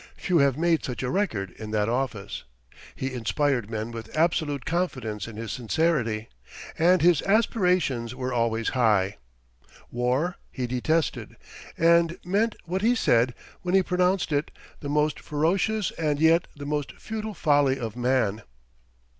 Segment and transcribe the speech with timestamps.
[0.17, 2.43] Few have made such a record in that office.
[2.95, 6.27] He inspired men with absolute confidence in his sincerity,
[6.75, 9.17] and his aspirations were always high.
[9.91, 11.37] War he detested,
[11.77, 16.65] and meant what he said when he pronounced it "the most ferocious and yet the
[16.65, 18.41] most futile folly of man."